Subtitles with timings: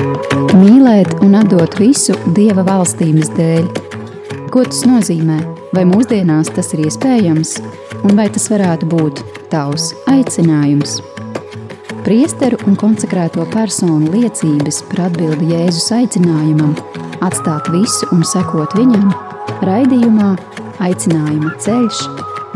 [0.00, 3.66] Mīlēt un atdot visu Dieva valstības dēļ.
[4.52, 5.38] Ko tas nozīmē?
[5.76, 7.56] Vai mūsdienās tas ir iespējams?
[8.00, 9.20] Un vai tas varētu būt
[9.52, 10.98] tavs aicinājums?
[12.06, 16.72] Priesteru un konsekrēto personu liecības par atbildi Jēzus aicinājumam,
[17.20, 19.10] atstāt visu un sekot viņam,
[19.68, 20.32] raidījumā
[20.80, 21.98] Aicinājuma ceļš,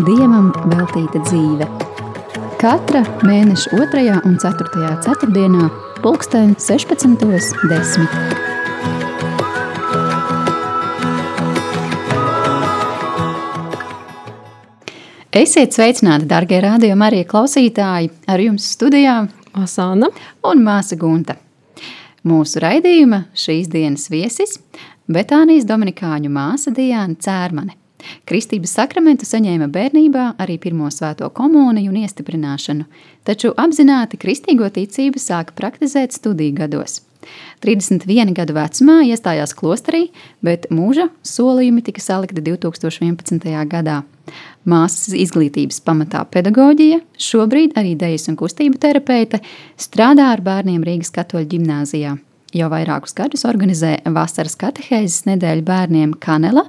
[0.07, 1.69] Dievam veltīta dzīve.
[2.57, 4.05] Katra mēneša 2.
[4.25, 4.95] un 4.
[5.05, 5.69] ceturtdienā,
[6.05, 8.09] pulksten 16.10.
[15.33, 18.11] Esiet sveicināti, darbie rādījumi, arī klausītāji.
[18.29, 19.23] Ar jums studijā
[19.57, 20.11] Asana
[20.45, 21.39] un Māsa Gunta.
[22.29, 24.59] Mūsu raidījuma šīs dienas viesis-
[25.17, 27.84] Betānijas Dominikāņu māsa Diana Cērmane.
[28.29, 32.87] Kristības sakramentu saņēma bērnībā arī pirmo svēto komuniju un iestiprināšanu,
[33.25, 37.03] taču apzināti kristīgo ticību sāka praktizēt studiju gados.
[37.65, 40.09] 31 gadu vecumā iestājās klosterī,
[40.45, 43.49] bet mūža solījumi tika salikti 2011.
[43.71, 44.03] gadā.
[44.69, 49.43] Māsas izglītības pamatā pedagoģija, šobrīd arī dejas un kustību terapeite,
[49.81, 52.17] strādā ar bērniem Rīgas katoļu ģimnāzijā
[52.55, 56.65] jau vairākus gadus organizē vasaras katehēzes nedēļu bērniem Kanela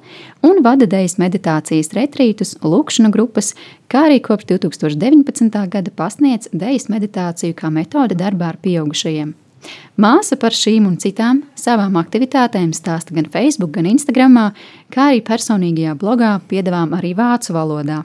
[0.45, 3.53] un vada dejas meditācijas retrītus, lūkšanu grupas,
[3.91, 5.61] kā arī kopš 2019.
[5.72, 9.36] gada pasniedz dejas meditāciju kā metode darbā ar pieaugušajiem.
[10.02, 14.38] Māsa par šīm un citām savām aktivitātēm stāsta gan Facebook, gan Instagram,
[14.94, 18.03] kā arī personīgajā blogā piedāvām arī vācu valodā.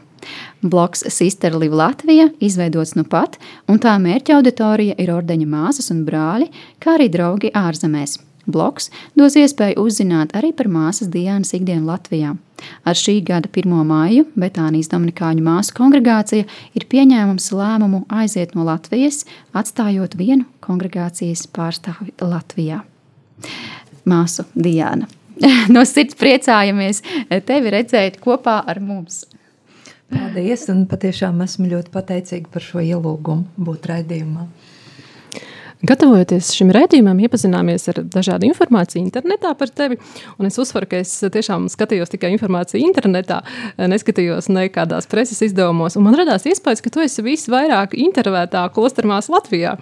[0.62, 6.04] Bloks Sister Live Latvija izveidots nu pat, un tā mērķa auditorija ir ordeņa māsas un
[6.08, 6.50] brāļi,
[6.82, 8.18] kā arī draugi ārzemēs.
[8.50, 12.34] Bloks dos iespēju uzzināt arī par māsas Dienas ikdienu Latvijā.
[12.84, 13.72] Ar šī gada 1.
[13.88, 19.24] māju Betānijas Dominikāņu māsu kongregācija ir pieņēmusi lēmumu aiziet no Latvijas,
[19.56, 22.82] atstājot vienu kongregācijas pārstāvi Latvijā.
[24.04, 25.08] Māsu Diana.
[25.72, 27.00] No sirds priecājamies
[27.48, 29.22] tevi redzēt kopā ar mums.
[30.10, 34.46] Paldies, un patiešām esmu ļoti pateicīga par šo ielūgumu būt raidījumā.
[35.80, 39.96] Gatavojoties šim redzējumam, iepazināmies ar dažādu informāciju internetā par tevi.
[40.44, 43.38] Es uzsveru, ka es tiešām skatījos tikai informāciju internetā,
[43.88, 45.96] neskatījos nekādās preses izdevumos.
[45.96, 49.78] Man radās iespējas, ka tu esi visvairāk intervētā klostermās Latvijā.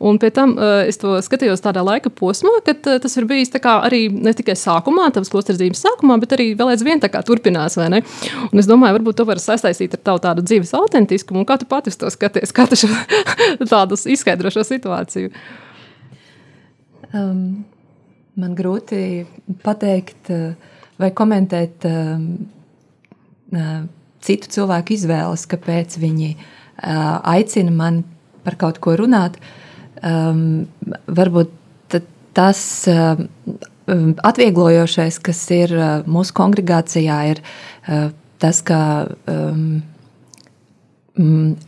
[0.00, 3.52] Un pēc tam eh, es to skatījos tādā laika posmā, kad eh, tas ir bijis
[3.60, 7.76] arī ne tikai sākumā, tavas klosterdzības sākumā, bet arī vēl aizvien tā kā turpinās.
[7.76, 11.92] Es domāju, varbūt to var sasaistīt ar tavu tādu dzīves autentiskumu un kā tu pati
[11.92, 12.88] to skaties, kā tu šo,
[13.74, 15.41] tādus izskaidro šo situāciju.
[17.12, 17.64] Um,
[18.40, 19.26] man grūti
[19.60, 20.54] pateikt uh,
[21.00, 22.28] vai komentēt um,
[24.24, 28.06] citu cilvēku izvēles, kāpēc viņi uh, aicina mani
[28.46, 29.36] par kaut ko runāt.
[30.02, 30.64] Um,
[31.04, 31.52] varbūt
[32.32, 33.20] tas uh,
[34.24, 38.08] atvieglojošais, kas ir uh, mūsu kongregācijā, ir uh,
[38.40, 38.80] tas, ka
[39.28, 39.82] um,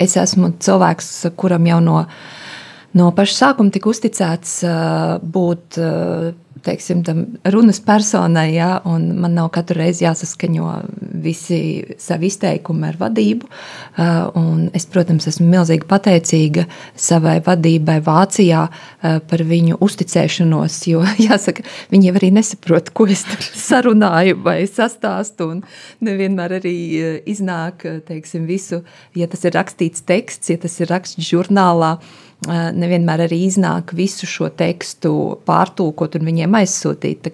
[0.01, 2.17] es esmu cilvēks, kuram jau no uh,
[2.99, 6.33] no paša sākuma tika uzticēts uh, būt uh,
[6.65, 7.03] teiksim,
[7.45, 10.71] runas personai, ja, un man nav katru reizi jāsaskaņo
[11.25, 11.59] visi
[12.01, 13.49] savi izteikumi ar vadību.
[13.99, 16.67] Uh, es, protams, esmu milzīgi pateicīga
[16.97, 23.27] savai vadībai Vācijā uh, par viņu uzticēšanos, jo, jāsaka, viņi arī nesaprot, ko es
[23.69, 25.65] sarunāju vai sastāstu, un
[26.05, 28.83] nevienmēr arī uh, iznāk, teiksim, visu,
[29.19, 31.97] ja tas ir rakstīts teksts, ja tas ir raksts žurnālā,
[32.45, 35.13] nevienmēr arī iznāk visu šo tekstu
[35.49, 37.31] pārtulkot un viņiem aizsūtīt.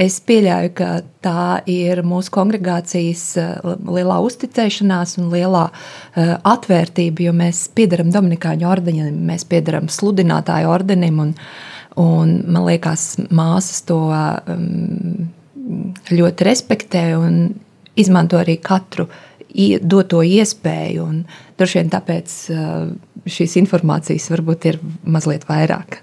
[0.00, 0.90] Es pieļauju, ka
[1.24, 3.24] tā ir mūsu kongregācijas
[3.66, 5.66] lielā uzticēšanās un lielā
[6.54, 11.34] atvērtība, jo mēs piedaram Dominikāņu ordenim, mēs piedaram sludinātāju ordenim un,
[12.00, 14.00] un man liekas, māsas to
[16.10, 17.42] ļoti respektē un
[18.00, 19.08] izmanto arī katru
[19.82, 21.04] doto iespēju.
[21.04, 21.22] Un
[21.60, 22.36] droši vien tāpēc
[23.30, 26.00] šīs informācijas varbūt ir mazliet vairāk.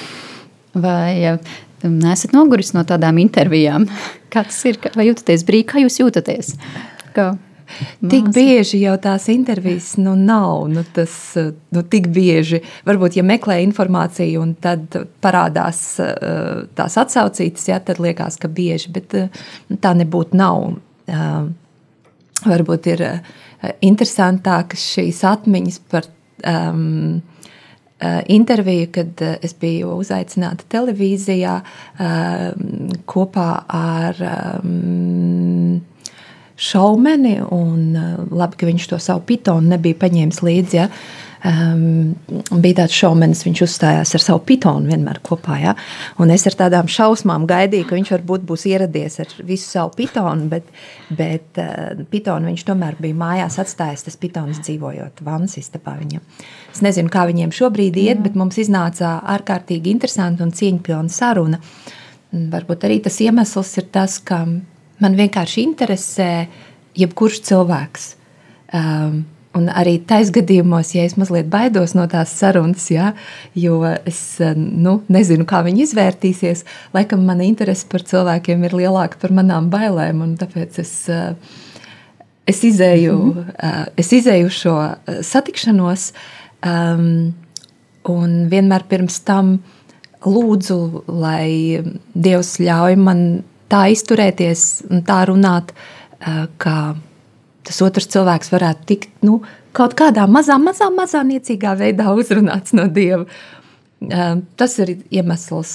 [0.86, 1.36] Vai
[1.84, 3.86] nesat noguris no tādām intervijām?
[4.32, 4.80] Kā tas ir?
[4.96, 5.68] Vai jūtaties brīvi?
[5.68, 6.56] Kā jūs jūtaties?
[7.16, 7.32] Kā?
[8.00, 10.64] Tik bieži jau tās intervijas nu, nav.
[10.72, 11.12] Nu, tas,
[11.70, 15.82] nu, tik bieži, varbūt, ja meklē informāciju, un tad parādās
[16.78, 19.14] tās atsaucītas, ja, tad liekas, ka bieži, bet
[19.82, 20.66] tā nebūtu nav.
[22.40, 23.06] Varbūt ir
[23.84, 26.08] interesantākas šīs atmiņas par
[26.46, 27.20] um,
[28.00, 33.48] uh, interviju, kad uh, es biju uzaicināta televīzijā um, kopā
[33.80, 35.80] ar um,
[36.60, 37.38] šaumeni.
[37.52, 40.80] Un, uh, labi, ka viņš to savu pitonu nebija paņēmis līdzi.
[40.80, 40.88] Ja?
[41.44, 42.14] Um,
[42.60, 45.56] bija tāds šaumenis, viņš uzstājās ar savu pitonu vienmēr kopā.
[45.62, 45.74] Ja?
[46.20, 50.48] Un es ar tādām šausmām gaidīju, ka viņš varbūt būs ieradies ar visu savu pitonu,
[50.52, 50.68] bet,
[51.08, 54.06] bet uh, pitonu viņš tomēr bija mājās atstājis.
[54.08, 56.24] Tas pitons dzīvojot vannas istabā viņam.
[56.72, 58.26] Es nezinu, kā viņiem šobrīd iet, mm.
[58.26, 61.60] bet mums iznāca ārkārtīgi interesanta un cieņpilna saruna.
[62.30, 66.30] Varbūt arī tas iemesls ir tas, ka man vienkārši interesē
[66.98, 68.10] jebkurš cilvēks.
[68.76, 69.24] Um,
[69.58, 73.08] Un arī taisa gadījumos, ja es mazliet baidos no tās sarunas, ja,
[73.58, 74.20] jo es
[74.54, 76.62] nu, nezinu, kā viņi izvērtīsies,
[76.94, 80.22] laikam mana interese par cilvēkiem ir lielāka par manām bailēm.
[80.38, 80.94] Tāpēc es,
[82.46, 83.90] es, izēju, mm -hmm.
[83.98, 84.76] es izēju šo
[85.32, 86.12] satikšanos,
[86.62, 87.34] um,
[88.06, 89.58] un vienmēr pirms tam
[90.24, 91.82] lūdzu, lai
[92.14, 95.72] Dievs ļauj man tā izturēties un tā runāt,
[96.60, 96.94] kā
[97.66, 99.40] tas otrs cilvēks varētu tikt nu,
[99.76, 103.26] kaut kādā mazā, mazā, mazā niecīgā veidā uzrunāts no Dieva.
[104.08, 105.74] Ehm, tas ir iemesls,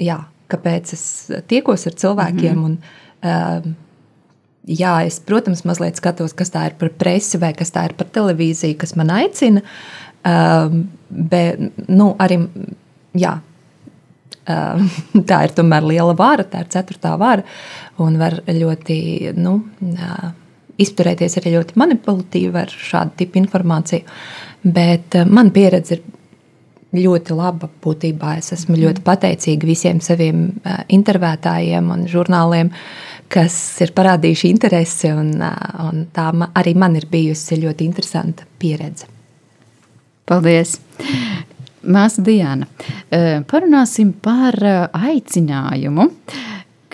[0.00, 0.18] jā,
[0.52, 1.04] kāpēc es
[1.50, 2.54] tiekos ar cilvēkiem.
[2.54, 2.64] Mm -hmm.
[2.64, 2.78] un,
[3.22, 3.74] ehm,
[4.66, 8.06] jā, es, protams, mazliet skatos, kas tā ir par presi vai kas tā ir par
[8.06, 9.62] televīziju, kas man aicina.
[10.24, 11.58] Ehm, bet
[11.88, 12.48] nu, arī
[13.14, 13.40] jā,
[15.30, 17.42] tā ir tomēr liela vara, tā ir ceturtā vara
[17.98, 19.32] un var ļoti.
[19.36, 19.62] Nu,
[20.80, 24.04] izturēties arī ļoti manipulatīvi ar šādu tipu informāciju.
[24.64, 26.04] Bet eh, man pieredze ir
[26.94, 28.36] ļoti laba būtībā.
[28.40, 29.06] Es esmu ļoti mhm.
[29.08, 32.72] pateicīga visiem saviem eh, intervētājiem un žurnāliem,
[33.32, 35.12] kas ir parādījuši interesi.
[35.12, 39.10] Un, eh, un tā arī man ir bijusi ļoti interesanta pieredze.
[40.24, 40.78] Paldies!
[41.84, 42.64] Māsa Diana,
[43.44, 44.56] parunāsim par
[44.96, 46.06] aicinājumu.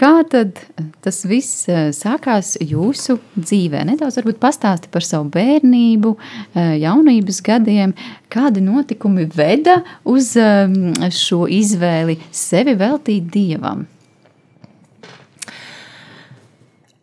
[0.01, 0.57] Kā tad
[1.05, 3.83] tas viss eh, sākās jūsu dzīvē?
[3.85, 6.13] Nedaudz varbūt pastāsti par savu bērnību,
[6.55, 7.93] eh, jaunības gadiem,
[8.33, 13.83] kādi notikumi veda uz ehm, šo izvēli sevi veltīt Dievam?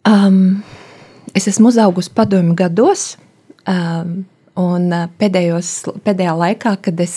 [0.08, 0.64] Um,
[1.38, 3.12] es esmu uzaugusi padomju gados.
[3.68, 4.24] Um,
[4.58, 5.68] Un eh, pēdējos,
[6.02, 7.12] pēdējā laikā, kad es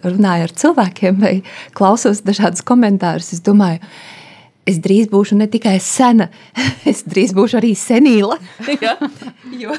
[0.00, 1.32] runāju ar cilvēkiem vai
[1.76, 4.19] klausos dažādus komentārus, es domāju, ka
[4.68, 6.28] es drīz būšu ne tikai sena,
[6.90, 8.38] es drīz būšu arī senīla.
[8.84, 8.96] ja?
[9.62, 9.76] jo,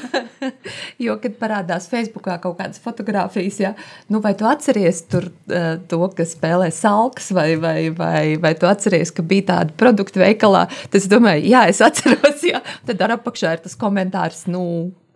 [1.02, 3.74] jo, kad parādās Facebookā kaut kādas fotogrāfijas, ja?
[4.12, 8.70] nu, vai tu atceries tur, uh, to, kas spēlē salks, vai, vai, vai, vai tu
[8.70, 12.62] atceries, ka bija tāda produkta veikalā, tad es domāju, jā, es atceros, ja?
[12.88, 14.64] tad ar apakšā ir tas komentārs, nu,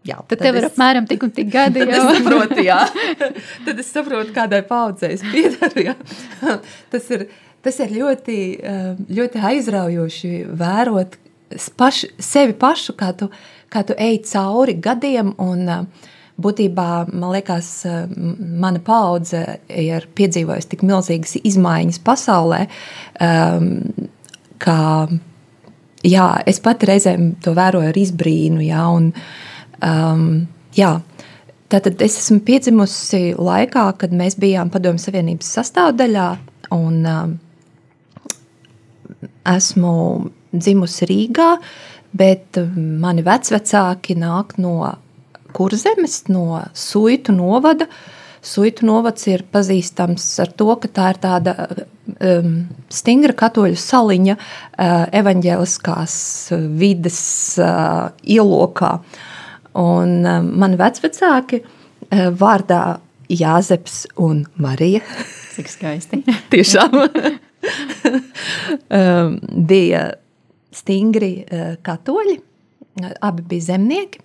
[0.06, 1.80] Jā, tad, tad tev ir es, apmēram tik un tik gadi.
[1.82, 2.76] tad, es saprotu, jā.
[3.66, 5.96] tad es saprotu, kādai paudzei es piedaru.
[6.92, 7.24] Tas ir
[7.66, 11.16] tas ir ļoti, eh, ļoti aizraujoši vērot
[11.78, 13.30] paš, sevi pašu, kā tu,
[13.72, 15.34] kā tu ej cauri gadiem.
[15.38, 18.06] Un, eh, Būtībā, man liekas, eh,
[18.60, 22.68] mana paudze ir piedzīvojusi tik milzīgas izmaiņas pasaulē,
[23.24, 24.10] um,
[24.58, 25.08] ka
[26.04, 28.60] jā, es pat reizēm to vēroju ar izbrīnu.
[28.68, 29.14] Jā, un,
[29.80, 31.00] um, jā,
[31.66, 36.28] Tātad es esmu piedzimusi laikā, kad mēs bijām Padomju Savienības sastāvdaļā.
[36.76, 37.32] Un, um,
[39.54, 39.94] esmu
[40.56, 41.50] dzimusi Rīgā,
[42.16, 44.94] bet mani vecvecāki nāk no
[45.56, 47.88] Kurzemes, no Suitu novada.
[48.46, 52.52] Suitu novads ir pazīstams ar to, ka tā ir tāda um,
[52.92, 56.18] stingra katoļu saliņa uh, evaņģēliskās
[56.78, 57.22] vides
[57.58, 58.92] uh, ielokā.
[59.82, 62.84] Un uh, mani vecvecāki uh, vārdā
[63.26, 65.02] Jāzeps un Marija.
[65.56, 66.22] Cik skaisti.
[66.54, 67.00] Tiešām.
[68.98, 69.36] um,
[69.68, 70.04] bija
[70.76, 72.38] stingri uh, katoļi,
[73.24, 74.22] abi bija zemnieki.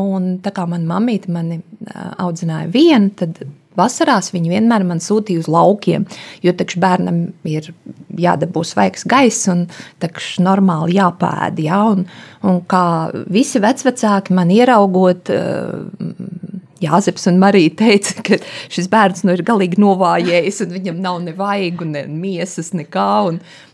[0.00, 3.38] Un tā kā manā mamīte mani uh, audzināja vienu, tad
[3.78, 6.06] vasarās viņi vienmēr man sūtīja uz laukiem.
[6.42, 7.70] Jo takš bērnam ir
[8.18, 9.66] jādabū svaigs gaiss un
[10.02, 11.62] takš normāli jāpēd.
[11.62, 11.80] Ja?
[11.94, 12.06] Un,
[12.42, 12.84] un kā
[13.30, 18.38] visi vecvecāki man ieraugot, uh, Jāzeps un Marija teica, ka
[18.72, 23.10] šis bērns nu ir galīgi novājējis, un viņam nav ne vaigu, ne miesas, nekā.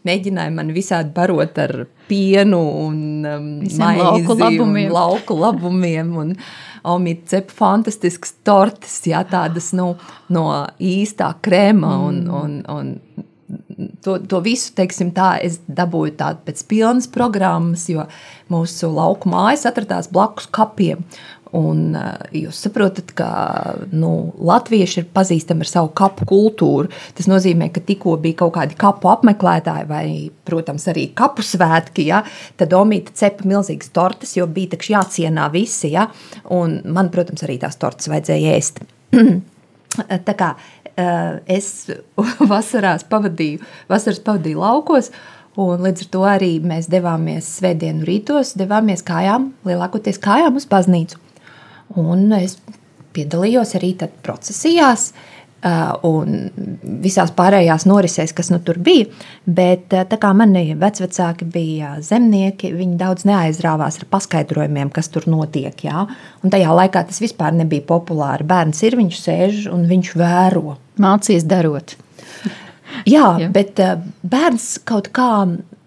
[0.06, 1.74] Mēģināja man visādi barot ar
[2.10, 4.90] pienu un um, maizi, lauku labumiem.
[4.90, 6.34] Un lauku labumiem un,
[6.80, 9.90] Omīte cep fantastiskas tortes, jā, tādas nu,
[10.32, 10.44] no
[10.80, 12.38] īstā krēma un, mm.
[12.40, 13.26] un, un
[14.04, 18.06] to, to visu, teiksim, tā, es dabūju tādu pēc pilnas programmas, jo
[18.52, 21.04] mūsu lauku mājas atradās blakus kapiem.
[21.56, 21.96] Un,
[22.30, 23.28] jūs saprotat, ka
[23.90, 26.90] nu, latvieši ir pazīstami ar savu kapu kultūru.
[27.18, 30.04] Tas nozīmē, ka tikko bija kaut kādi kapu apmeklētāji, vai,
[30.46, 32.22] protams, arī kapu svētki, ja,
[32.60, 35.90] tad Omīte cepa milzīgas tortes, jo bija jācienā visi.
[35.96, 36.06] Ja,
[36.54, 38.84] un man, protams, arī tās tortes vajadzēja ēst.
[40.28, 40.52] Tā kā
[41.50, 41.90] es
[42.52, 45.10] vasarās pavadīju, vasaras pavadīju laukos,
[45.58, 51.18] un līdz ar to arī mēs devāmies svētdienu rītos, devāmies kājām, lielākoties kājām uz baznīcu.
[51.98, 52.58] Un es
[53.14, 55.10] piedalījos arī procesijās,
[56.06, 56.36] un
[57.04, 59.08] visās pārējās norisēs, kas nu tur bija.
[59.44, 65.74] Bet tā kā mani vecvecāki bija zemnieki, viņi daudz neaizrāvās ar paskaidrojumiem, kas tur notiek.
[65.84, 66.06] Jā?
[66.44, 68.46] Un tajā laikā tas vispār nebija populāri.
[68.48, 70.78] Bērns ir, viņš sēž un viņš vēro.
[71.00, 71.98] Mācīs darot.
[73.06, 73.78] Jā, Jā, bet
[74.26, 75.30] bērns kaut kā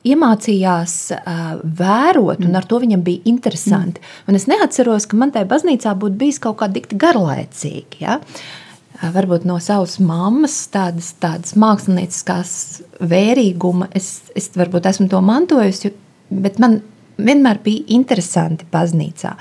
[0.08, 4.04] iemācījās uh, vērot, un ar to viņam bija interesanti.
[4.04, 4.28] Mm.
[4.28, 8.04] Un es neatceros, ka man tajā baznīcā būtu bijis kaut kā dikti garlaicīgi.
[8.04, 8.20] Ja?
[8.20, 12.56] Uh, varbūt no savas mammas, tādas, tādas mākslinieckās
[13.00, 13.90] vērīguma.
[13.96, 15.94] Es, es varbūt esmu to mantojusi,
[16.34, 16.82] bet man
[17.18, 19.36] vienmēr bija interesanti baznīcā.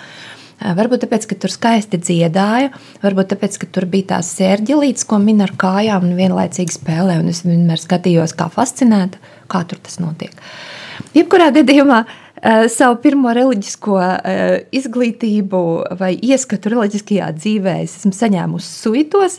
[0.63, 2.71] Varbūt tāpēc, ka tur skaisti dziedāja,
[3.03, 7.19] varbūt tāpēc, ka tur bija tās sērģelītes, ko min ar kājām un vienlaicīgi spēlē.
[7.23, 9.19] Un es vienmēr skatījos, kā fascinēta,
[9.51, 10.37] kā tur tas notiek.
[11.17, 12.05] Jebkurā gadījumā
[12.73, 13.99] savu pirmo reliģisko
[14.75, 15.65] izglītību
[15.99, 19.39] vai ieskatu reliģiskajā dzīvē es esmu saņēmusi suitos.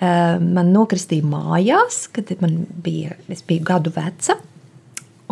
[0.00, 4.36] Man nokristīja mājās, kad man bija, es biju gadu veca.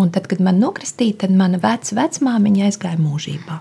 [0.00, 3.60] Un tad, kad man nokristīja, tad mana veca vecmāmiņa aizgāja mūžībā.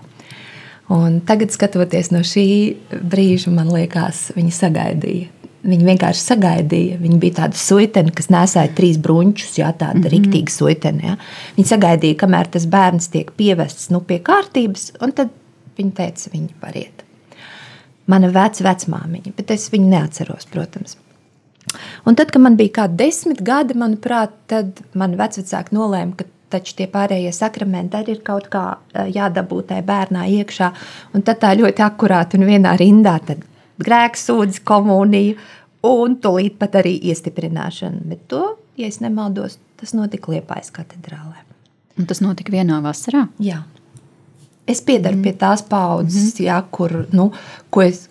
[0.92, 2.48] Un tagad, skatoties no šī
[2.92, 6.96] brīža, man liekas, viņa sagaidīja Viņa vienkārši sagaidīja.
[7.00, 10.12] Viņa bija tāda suitene, kas nesāja trīs brunčus, jā, tāda mm -hmm.
[10.12, 11.06] riktīga suitene.
[11.06, 11.14] Jā.
[11.56, 15.32] Viņa sagaidīja, kamēr tas bērns tiek pievests nu, pie kārtības, un tad
[15.78, 17.04] viņa teica, viņa var iet.
[18.06, 20.98] Mana veca vecmāmiņa, bet es viņu neatceros, protams.
[22.04, 26.76] Un tad, kad man bija kādi desmit gadi, manuprāt, tad man vecvecāki nolēma, ka taču
[26.78, 30.70] tie pārējie sakramenti arī ir kaut kā jādabū tajā bērnā iekšā.
[31.14, 33.18] Un tad tā ļoti akurāti un vienā rindā
[33.82, 35.36] grēksūdzi, komuniju
[35.84, 38.04] un tūlīt pat arī iestiprināšanu.
[38.10, 38.44] Bet to,
[38.80, 41.42] ja es nemaldos, tas notika Liepājas katedrālē.
[41.98, 43.26] Un tas notika vienā vasarā?
[43.42, 43.62] Jā.
[44.66, 45.24] Es piedaru mm.
[45.26, 47.28] pie tās paudzes, mm jā, kur, nu,
[47.84, 48.06] es,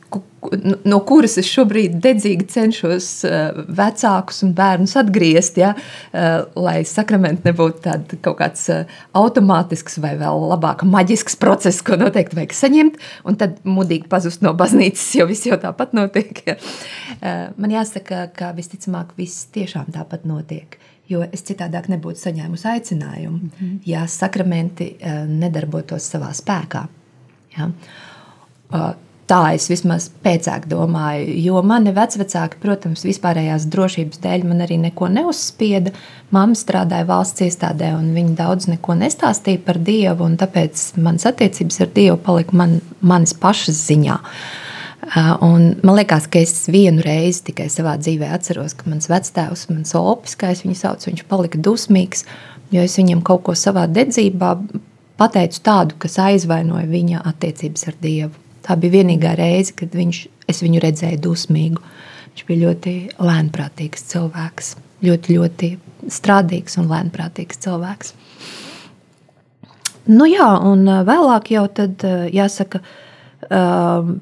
[0.85, 5.73] no kuras es šobrīd dedzīgi cenšos eh, vecākus un bērnus atgriezt, ja,
[6.11, 12.37] eh, lai sakramenti nebūtu kaut kāds eh, automātisks vai vēl labāk maģisks process, ko noteikti
[12.39, 16.43] vajag saņemt, un tad mudīgi pazust no baznīcas, jo viss jau tāpat notiek.
[16.47, 16.57] Ja.
[17.57, 20.77] Man jāsaka, ka visticamāk viss tiešām tāpat notiek.
[21.11, 23.79] Jo es citādāk nebūtu saņēmusi aicinājumu, mm -hmm.
[23.85, 24.95] ja sakramenti
[25.27, 26.85] nedarbotos savā spēkā.
[27.57, 27.69] Ja
[29.23, 35.07] Tā es vismaz pēcāk domāju, jo mani vecvecāki, protams, vispārējās drošības dēļ man arī neko
[35.15, 35.93] neuzspieda.
[36.35, 41.79] Māma strādāja valsts iestādē, un viņa daudz neko nestāstīja par Dievu, un tāpēc manas attiecības
[41.85, 44.19] ar Dievu palika man, manas pašas ziņā.
[45.41, 49.95] Un man liekas, ka es vienu reizi tikai savā dzīvē atceros, ka mans vectēvs, mans
[49.99, 52.25] opis, kā es viņu saucu, viņš palika dusmīgs,
[52.73, 54.55] jo es viņam kaut ko savā dedzībā
[55.19, 58.33] pateicu tādu, kas aizvainoja viņa attiecības ar Dievu.
[58.63, 61.83] Tā bija vienīgā reize, kad viņš, es viņu redzēju dusmīgu.
[62.33, 65.71] Viņš bija ļoti lēnprātīgs cilvēks, ļoti, ļoti
[66.11, 68.13] strādīgs un lēnprātīgs cilvēks.
[70.09, 72.81] Nu jā, un vēlāk jau tad jāsaka,
[73.47, 74.15] uh,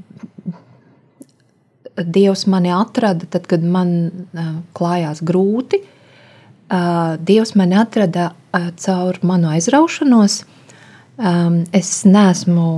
[1.98, 4.12] Dievs mani atrada, tad, kad man
[4.78, 5.82] klājās grūti.
[6.72, 8.32] Dievs mani atrada
[8.80, 10.42] caur manu aizraušanos.
[11.76, 12.70] Es neesmu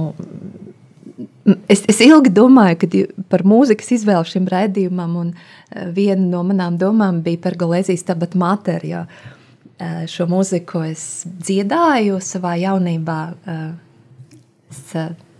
[1.43, 5.32] Es, es ilgi domāju par mūzikas izvēli šim raidījumam, un
[5.96, 12.22] viena no manām domām bija par Galēzijas tabat materi, jo e, šo mūziku es dziedāju
[12.24, 13.20] savā jaunībā.
[14.72, 14.86] Es,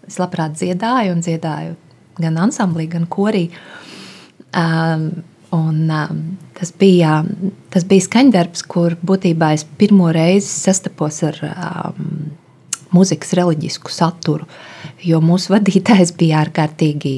[0.10, 1.78] es labprāt dziedāju un dziedāju
[2.20, 3.48] gan ansamblī, gan korī.
[4.54, 5.10] Um,
[5.54, 6.22] un, um,
[6.58, 7.22] tas, bija,
[7.74, 12.34] tas bija skaņdarbs, kur būtībā es pirmo reizi sastapos ar um,
[12.94, 14.48] mūzikas reliģisku saturu.
[15.04, 17.16] Jo mūsu vadītājs bija ārkārtīgi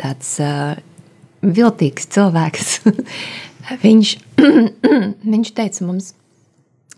[0.00, 0.74] tāds uh,
[1.42, 2.74] viltīgs cilvēks.
[3.86, 4.16] viņš,
[5.34, 6.12] viņš teica mums,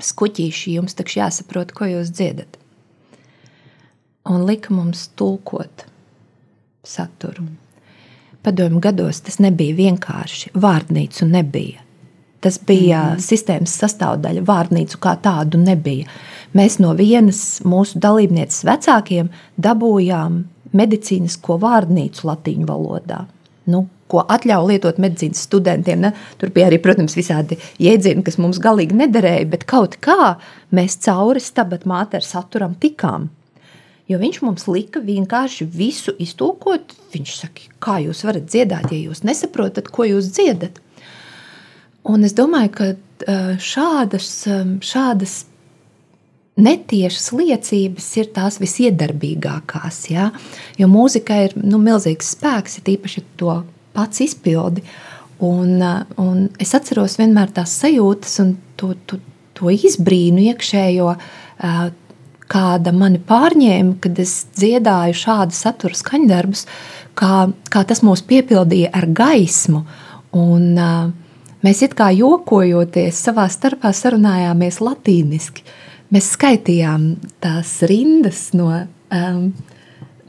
[0.05, 2.59] skuķīši, jums taču jāsaprot, ko jūs dziedat.
[4.25, 5.85] Un lika mums tulkot
[6.85, 7.47] saturu.
[8.45, 10.53] Padomju gados tas nebija vienkārši.
[10.55, 11.81] Vārdnīcu nebija.
[12.45, 13.21] Tas bija mm -hmm.
[13.25, 14.45] sistēmas sastāvdaļa.
[14.45, 16.07] Vārdnīcu kā tādu nebija.
[16.55, 23.25] Mēs no vienas mūsu dalībnieces vecākiem dabūjām medicīnisko vārnīcu latīņu valodā.
[23.67, 26.01] Nu, ko atļauj lietot medicīnas studentiem.
[26.01, 26.13] Ne?
[26.39, 30.37] Tur bija arī, protams, visādi jēdzieni, kas mums galīgi nederēja, bet kaut kā
[30.75, 33.31] mēs cauri stabat māteri saturam tikām.
[34.11, 36.93] Jo viņš mums lika vienkārši visu iztulkot.
[37.15, 40.81] Viņš saka, kā jūs varat dziedāt, ja jūs nesaprotat, ko jūs dziedat.
[42.05, 42.89] Un es domāju, ka
[43.65, 44.31] šādas,
[44.85, 45.39] šādas
[46.61, 50.05] netiešas liecības ir tās visiedarbīgākās.
[50.13, 50.29] Ja?
[50.79, 53.63] Jo mūzika ir nu, milzīgs spēks, ir īpaši to
[53.97, 54.85] pats izpildi.
[55.45, 55.81] Un,
[56.21, 59.19] un es atceros vienmēr tās sajūtas un to, to,
[59.57, 61.09] to izbrīnu iekšējo
[62.51, 66.67] kāda mani pārņēma, kad es dziedāju šādu satura skaņdarbus,
[67.19, 69.85] kā, kā tas mūs piepildīja ar gaismu.
[70.35, 71.09] Un, uh,
[71.65, 75.65] mēs it kā jokojoties savā starpā sarunājāmies latīniski.
[76.15, 78.69] Mēs skaitījām tās rindas no,
[79.15, 79.47] um,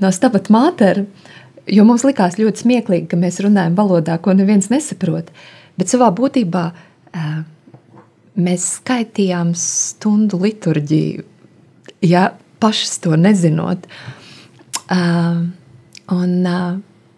[0.01, 1.03] no Stabat Mātera,
[1.67, 5.33] jo mums likās ļoti smieklīgi, ka mēs runājam valodā, ko neviens nesaprot.
[5.75, 7.37] Bet savā būtībā uh,
[8.39, 11.34] mēs skaitījām stundu liturģiju
[12.05, 12.29] ja
[12.63, 13.87] pašas to nezinot.
[14.85, 15.45] Uh,
[16.13, 16.75] un, uh,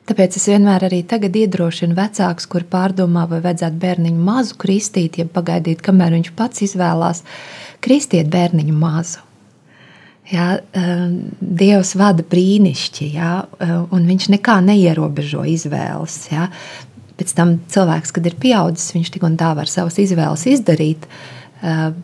[0.08, 5.28] Tāpēc es vienmēr arī tagad iedrošinu vecākus, kuri pārdomā, vai vajadzētu bērniņu mazu kristīt, ja
[5.28, 7.26] pagaidīt, kamēr viņš pats izvēlās,
[7.84, 9.26] kristiet bērniņu mazu.
[10.32, 10.46] Ja,
[11.40, 13.34] Dievs vada brīnišķi, ja,
[13.96, 16.18] un viņš nekā neierobežo izvēles.
[16.32, 16.48] Ja.
[17.20, 21.08] Pēc tam cilvēks, kad ir pieaudzis, viņš tik un tā var savas izvēles izdarīt,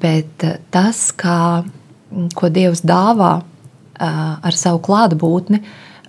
[0.03, 1.63] bet tas, kā
[2.35, 3.33] ko Dievs dāvā
[3.99, 5.61] ar savu klātbūtni,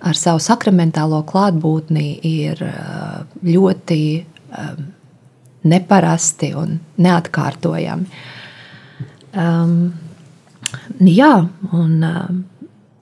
[0.05, 2.61] ar savu sakramentālo klātbūtni, ir
[3.45, 4.01] ļoti
[5.65, 8.19] neparasti un neatkārtojami.
[9.35, 9.79] Um,
[11.01, 11.33] jā,
[11.75, 11.95] un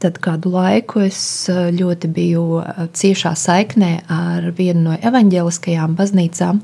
[0.03, 1.19] tad kādu laiku es
[1.51, 2.45] ļoti biju
[2.97, 6.63] ciešā saiknē ar vienu no evaņģēliskajām baznīcām.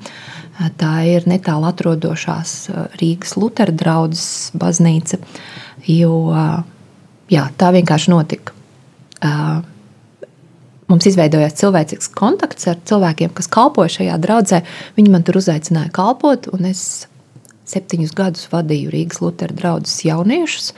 [0.79, 2.55] Tā ir netālu atrodošās
[2.99, 5.21] Rīgas Lutera draudzes baznīca.
[5.21, 6.13] Uh, Jo
[7.31, 8.55] jā, tā vienkārši notika.
[10.89, 14.63] Mums izveidojās cilvēcīgs kontakts ar cilvēkiem, kas kalpoja šajā draudzē.
[14.97, 17.05] Viņi man tur uzaicināja kalpot, un es
[17.69, 20.71] septiņus gadus vadīju Rīgas Lutera draugus jauniešus.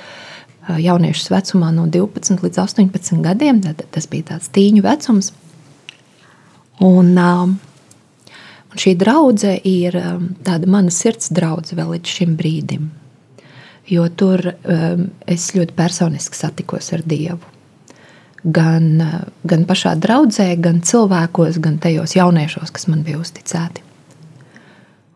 [0.82, 3.64] Jauniešus vecumā no 12 līdz 18 gadiem.
[3.64, 5.32] Tas bija tāds tīņu vecums.
[6.84, 9.96] Un, un šī draudzene ir
[10.44, 12.90] tāda mana sirds draudzene vēl līdz šim brīdim
[13.92, 17.42] jo tur um, es ļoti personiski satikos ar Dievu.
[18.42, 23.84] Gan, uh, gan pašā draudzē, gan cilvēkos, gan tajos jauniešos, kas man bija uzticēti.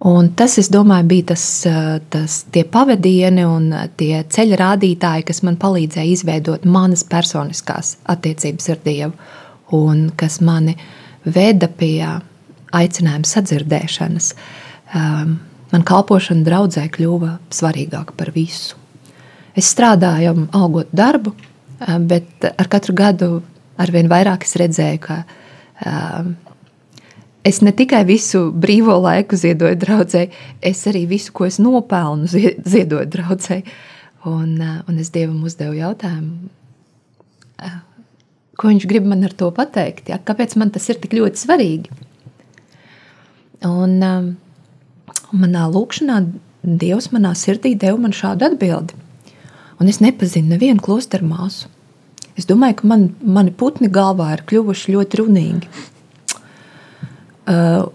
[0.05, 5.57] Un tas, es domāju, bija tas, uh, tas pavadieni un tie ceļa rādītāji, kas man
[5.61, 9.15] palīdzēja izveidot manas personiskās attiecības ar Dievu,
[9.73, 10.75] un kas mani
[11.25, 12.03] veda pie
[12.75, 14.33] aicinājuma sadzirdēšanas.
[14.93, 15.39] Um,
[15.75, 18.79] man kalpošana draudzē kļuva svarīgāka par visu.
[19.55, 21.33] Es strādāju, augot darbu,
[22.07, 23.29] bet ar katru gadu
[23.79, 25.17] arvien vairāk es redzēju, ka
[27.45, 30.25] es ne tikai visu brīvo laiku ziedoju draudzē,
[30.63, 32.29] es arī visu, ko es nopelnu,
[32.75, 33.61] ziedoju draudzē.
[34.25, 36.47] Un, un es Dievam uzdevu jautājumu,
[38.57, 40.17] ko viņš grib man ar to pateikt, ja?
[40.17, 41.99] kāpēc man tas ir tik ļoti svarīgi.
[43.69, 43.99] Un,
[45.36, 46.19] manā lūkšanā
[46.65, 48.95] Dievs manā sirdī deva man šādu atbildi.
[49.78, 51.69] Un es nepazinu nevienu klosteru māsu.
[52.36, 55.69] Es domāju, ka man, mani putni galvā ir kļuvuši ļoti runīgi.
[57.45, 57.86] Uh,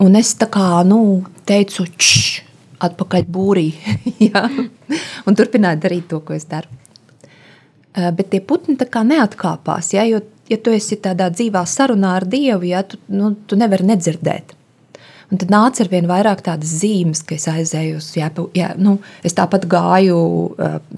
[0.00, 1.00] un es tā kā nu,
[1.48, 2.44] teicu, čš,
[2.86, 3.66] atpakaļ būrī.
[4.28, 4.46] ja?
[5.26, 6.70] Un turpināju darīt to, ko es daru.
[7.92, 9.92] Uh, bet tie putni tā kā neatkāpās.
[9.96, 10.06] Ja?
[10.08, 12.86] Jo, ja tu esi tādā dzīvā sarunā ar Dievu, ja?
[12.86, 14.56] tu, nu, tu nevari nedzirdēt.
[15.32, 18.98] Un tad nāca ar vien vairāk tādas zīmes, ka es aizēju uz, jā, jā, nu,
[19.24, 20.18] es tāpat gāju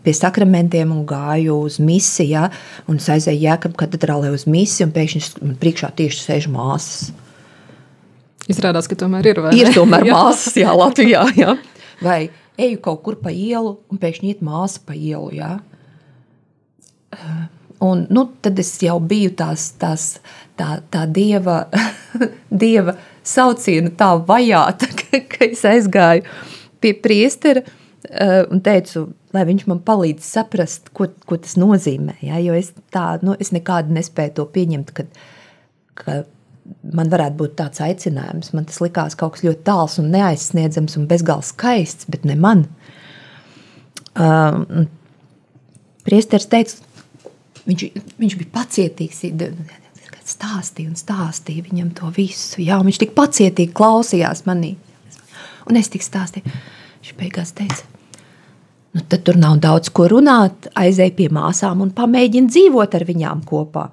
[0.03, 2.49] pie sakramentiem un gāju uz misiju, ja,
[2.91, 7.13] un es aizēju Jēkabu katedrālē uz misiju, un pēkšņi man priekšā tieši sēž māsas.
[8.51, 11.55] Izrādās, ka tomēr ir vai Ir tomēr māsas, jā, Latvijā, jā.
[12.03, 12.25] Vai
[12.59, 15.55] eju kaut kur pa ielu, un pēkšņi iet māsa pa ielu, jā.
[17.85, 20.17] Un, nu, tad es jau biju tās, tās,
[20.59, 21.69] tā, tā dieva,
[22.65, 26.25] dieva saucienu tā vajāta, ka, ka es aizgāju
[26.85, 32.19] pie priestera uh, un teicu, lai viņš man palīdz saprast, ko, ko tas nozīmē.
[32.25, 32.41] Ja?
[32.43, 35.07] Jo es, tā, nu, es nekādu nespēju to pieņemt, ka,
[36.01, 36.23] ka
[36.97, 38.53] man varētu būt tāds aicinājums.
[38.57, 42.67] Man tas likās kaut kas ļoti tāls un neaizsniedzams un bezgalīgi skaists, bet ne man.
[44.15, 44.85] Uh,
[46.05, 46.77] Priesteris teica,
[47.65, 47.87] viņš,
[48.21, 49.23] viņš bija pacietīgs
[50.29, 52.63] stāstīja un stāstīja viņam to visu.
[52.65, 54.75] Jā, viņš tik pacietīgi klausījās manī.
[55.69, 56.49] Un es tik stāstīju.
[57.05, 57.85] Viņš beigās teica,
[58.97, 60.71] nu tad tur nav daudz ko runāt.
[60.81, 63.91] Aizej pie māsām un pamēģini dzīvot ar viņām kopā.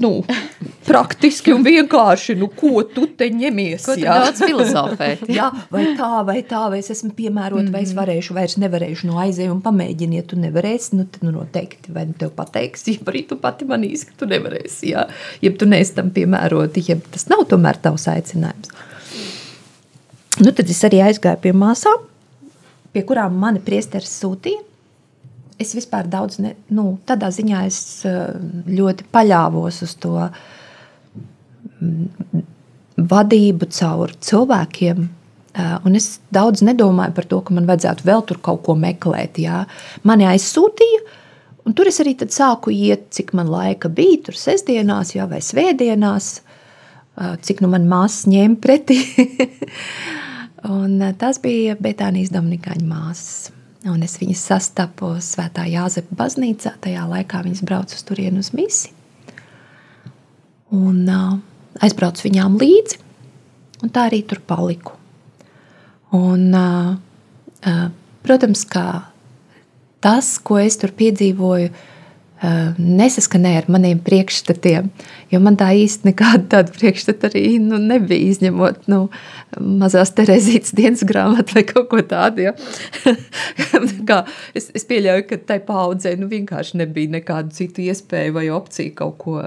[0.00, 0.10] Nu,
[0.84, 3.86] praktiski un vienkārši, nu, ko tu te ņemies?
[3.86, 4.16] Ko tu jā?
[4.20, 5.24] daudz filozofēt?
[5.38, 7.72] jā, vai tā, vai tā, vai es esmu piemērota, mm -hmm.
[7.72, 9.08] vai es varēšu, vai es nevarēšu.
[9.08, 12.86] Nu, aizej un pamēģini, ja tu nevarēsi, nu, tad nu, noteikti, vai nu tev pateiks,
[12.88, 15.06] ja arī tu pati manīsi, ka tu nevarēsi, jā.
[15.40, 18.68] Ja tu neesi tam piemērota, ja tas nav tomēr tavs aicinājums.
[20.40, 22.06] Nu, tad es arī aizgāju pie māsām,
[22.92, 24.69] pie kurām mani priesteris sūtīja
[25.60, 28.32] es vispār daudz, ne, nu, tādā ziņā es eh,
[28.70, 30.16] ļoti paļāvos uz to
[31.80, 32.44] mm,
[33.10, 35.06] vadību caur cilvēkiem.
[35.50, 39.40] Eh, un es daudz nedomāju par to, ka man vajadzētu vēl tur kaut ko meklēt.
[39.42, 39.64] Jā.
[40.08, 41.02] Mani aizsūtīja,
[41.66, 46.32] un tur es arī sāku iet, cik man laika bija, tur sestdienās jā, vai svētdienās,
[46.40, 49.00] eh, cik nu man māsas ņēma pretī.
[50.80, 53.59] un tas bija Betānijas Dominikāņu māsas.
[53.88, 56.74] Un es viņas sastapu Svētā Jāzepa baznīcā.
[56.84, 58.92] Tajā laikā viņas brauca uz turieni uz misiju.
[60.76, 61.38] Un uh,
[61.82, 62.98] aizbraucu viņām līdzi,
[63.80, 64.94] un tā arī tur paliku.
[66.14, 66.92] Un, uh,
[67.66, 67.86] uh,
[68.22, 68.84] protams, ka
[70.04, 71.72] tas, ko es tur piedzīvoju,
[72.40, 74.88] nesaskanēja ar maniem priekšstatiem.
[75.30, 78.30] Jo man tā īsti nekāda tāda priekšstata arī nu, nebija.
[78.30, 79.00] Izņemot nu,
[79.60, 82.46] mazās Terezītas dienas grāmatu vai kaut ko tādu.
[82.48, 82.54] Ja.
[84.58, 89.18] es, es pieļauju, ka tai paudzei nu, vienkārši nebija nekādu citu iespēju vai opciju kaut
[89.20, 89.38] ko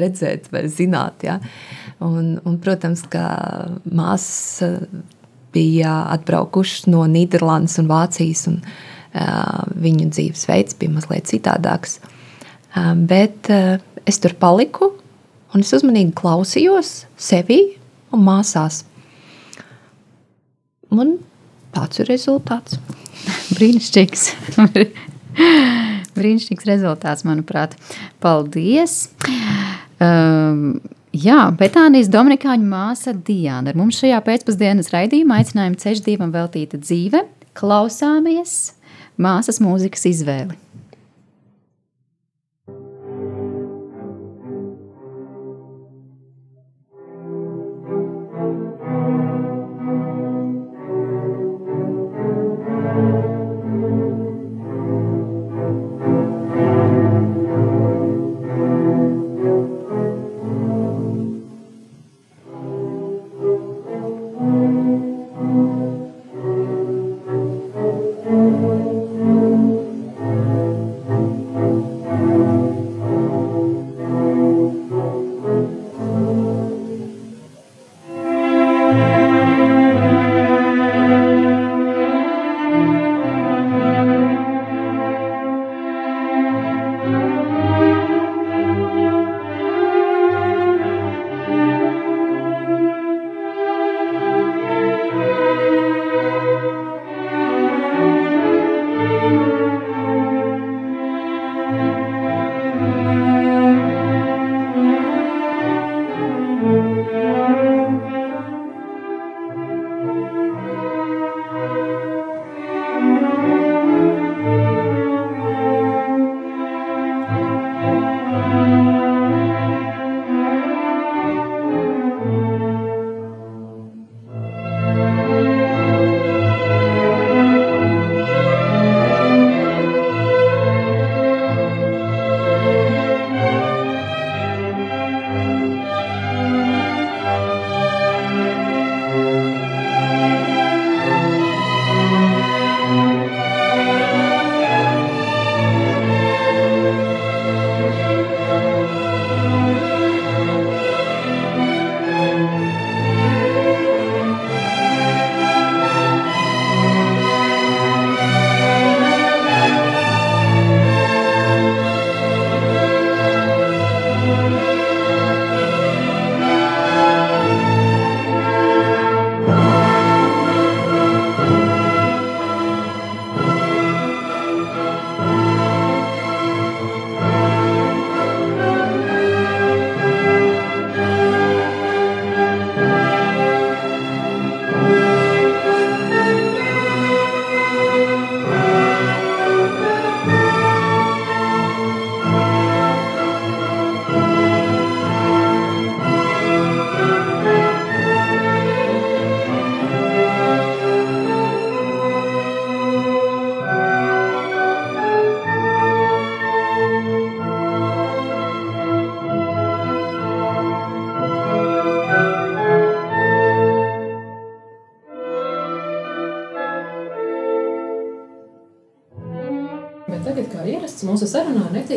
[0.00, 1.28] redzēt vai zināt.
[1.28, 1.38] Ja.
[2.04, 3.28] Un, un, protams, ka
[3.84, 4.76] māsas eh,
[5.52, 8.48] bija atbraukušas no Nīderlandes un Vācijas.
[8.48, 11.98] Un, uh, viņu dzīvesveids bija mazliet citādāks.
[11.98, 12.14] Uh,
[13.08, 14.92] Bet es tur paliku
[15.54, 17.60] un es uzmanīgi klausījos sevi
[18.14, 18.82] un māsās.
[20.94, 21.18] Un
[21.76, 22.78] tāds ir rezultāts.
[23.56, 24.28] Brīnišķīgs.
[26.18, 27.76] Brīnišķīgs rezultāts, manuprāt.
[28.22, 29.10] Paldies!
[30.02, 30.78] Um,
[31.14, 33.72] jā, Betānijas Dominikāņu māsa Diana.
[33.72, 37.24] Ar mums šajā pēcpusdienas raidījumā aicinājuma ceļš dievam veltīta dzīve.
[37.58, 38.56] Klausāmies
[39.20, 40.58] māsas mūzikas izvēli.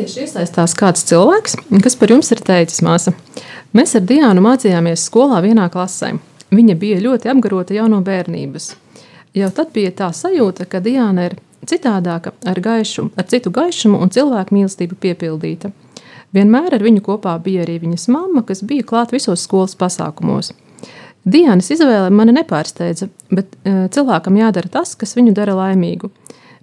[0.02, 3.12] Netieši iesaistās kāds cilvēks, kas par jums ir teicis, māsa.
[3.76, 6.16] Mēs ar Diānu mācījāmies skolā vienā klasē.
[6.52, 8.72] Viņa bija ļoti apgarota jau no bērnības.
[9.38, 11.38] Jau tad bija tā sajūta, ka Diana ir
[11.68, 15.70] citādāka, ar, gaišu, ar citu gaišumu un cilvēku mīlestību piepildīta.
[16.34, 20.50] Vienmēr ar viņu kopā bija arī viņas mamma, kas bija klāt visos skolas pasākumos.
[21.22, 26.10] Dienas izvēle mani nepārsteidza, bet uh, cilvēkam jādara tas, kas viņu dara laimīgu.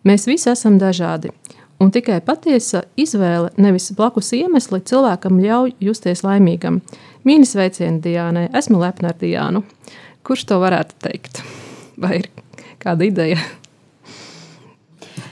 [0.04, 1.32] Mēs visi esam dažādi,
[1.80, 6.82] un tikai patiesa izvēle, nevis blakus iemesli, cilvēkam ļauj justies laimīgam.
[7.28, 9.64] Mīnis veicieni Dienai, esmu lepna ar Diānu.
[10.26, 11.42] Kurš to varētu teikt?
[12.00, 12.30] Vai ir
[12.82, 13.40] kāda ideja?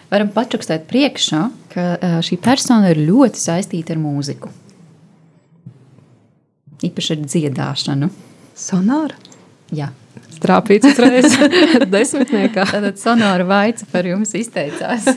[0.08, 1.42] Varam pačukstēt priekšā,
[1.74, 1.86] ka
[2.24, 4.52] šī persona ir ļoti saistīta ar mūziku.
[6.88, 8.12] Īpaši ar dziedāšanu.
[8.58, 9.18] Sonāra?
[9.76, 9.92] Jā.
[10.38, 11.36] Strāpīts uzreiz
[11.96, 12.66] desmitniekā.
[12.70, 15.08] Tātad Sonāra Vaica par jums izteicās.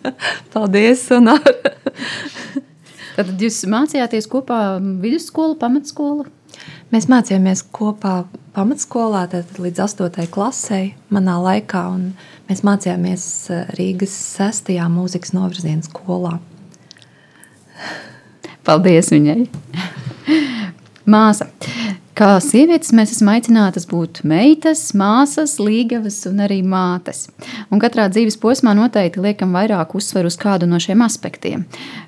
[0.54, 1.74] Paldies, Sonāra!
[3.16, 4.60] Tad jūs mācījāties kopā
[5.02, 6.26] vidusskolu, pamatskolu?
[6.92, 10.26] Mēs mācījāmies kopā pamatskolā, tad līdz 8.
[10.32, 10.80] klasē
[11.12, 12.10] manā laikā, un
[12.50, 13.24] mēs mācījāmies
[13.78, 14.70] Rīgas 6.
[14.92, 16.36] mūzikas novirziena skolā.
[18.66, 19.46] Paldies viņai!
[21.06, 21.46] Māsa,
[22.16, 27.26] Kā sievietes mēs esam aicinātas būt meitas, māsas, līgavas un arī mātes.
[27.68, 31.66] Un katrā dzīves posmā noteikti liekam vairāk uzsveru uz kādu no šiem aspektiem.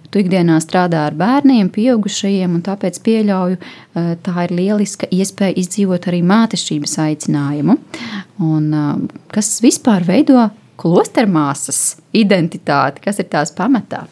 [0.09, 6.09] Tu ikdienā strādā ar bērniem, pieaugušajiem, un tāpēc pieļauju, eh, tā ir lieliska iespēja izdzīvot
[6.09, 7.77] arī mātešķības aicinājumu.
[8.41, 14.07] Un, eh, kas vispār veido klostermāsas identitāti, kas ir tās pamatā?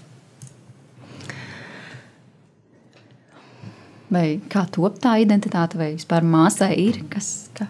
[4.12, 7.48] Vai kā top tā identitāte, vai vispār māsai ir kas?
[7.56, 7.66] Kā?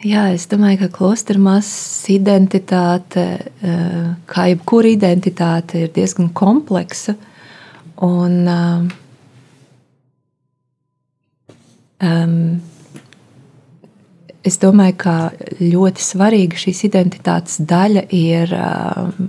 [0.00, 3.24] Jā, es domāju, ka klostermāsas identitāte,
[3.60, 7.18] eh, kā jebkura identitāte, ir diezgan kompleksa.
[8.00, 8.48] Un,
[12.00, 12.62] um,
[14.42, 15.16] es domāju, ka
[15.60, 19.28] ļoti svarīga šīs identitātes daļa ir um,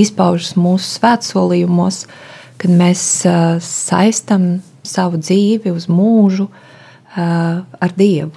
[0.00, 2.02] izpaužas mūsu svētsolījumos,
[2.58, 7.22] kad mēs eh, saistam savu dzīvi uz mūžu eh,
[7.62, 8.34] ar Dievu.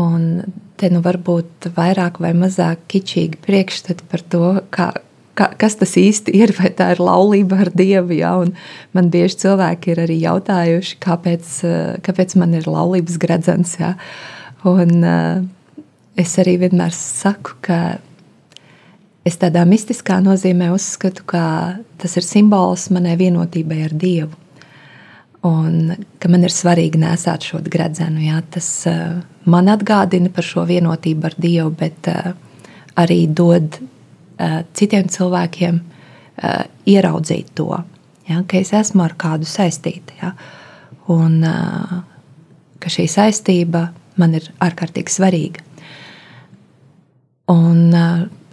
[0.00, 0.44] Un
[0.80, 4.88] te nu var būt vairāk vai mazāk kičīgi priekšstati par to, kā,
[5.38, 8.16] kā, kas tas īsti ir, vai tā ir laulība ar Dievu.
[8.18, 8.34] Ja?
[8.42, 8.56] Un
[8.96, 11.52] man bieži cilvēki ir arī jautājuši, kāpēc,
[12.04, 13.76] kāpēc man ir laulības gredzens.
[13.78, 13.94] Ja?
[14.66, 15.06] Un,
[16.18, 17.78] es arī vienmēr saku, ka
[19.24, 21.44] Es tādā mistiskā nozīmē uzskatu, ka
[22.00, 24.34] tas ir simbols manai vienotībai ar Dievu.
[25.48, 28.20] Un ka man ir svarīgi nesāt šo gredzenu.
[28.24, 32.34] Jā, tas uh, man atgādina par šo vienotību ar Dievu, bet uh,
[33.00, 35.82] arī dod uh, citiem cilvēkiem
[36.90, 37.68] ieraudzīt to,
[38.26, 40.16] jā, ka es esmu ar kādu saistīta.
[40.18, 40.32] Jā,
[41.14, 41.36] un
[42.82, 43.84] ka šī saistība
[44.18, 45.62] man ir ārkārtīgi svarīga.
[47.54, 47.94] Un,